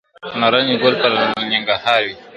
د 0.29 0.31
نارنج 0.41 0.71
ګل 0.81 0.95
به 1.01 1.09
پرننګرهار 1.33 2.01
وي!. 2.05 2.15